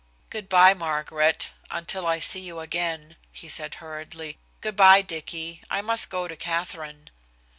[0.31, 4.39] "Good by, Margaret, until I see you again," he said hurriedly.
[4.59, 7.11] "Good by, Dicky, I must go to Katherine."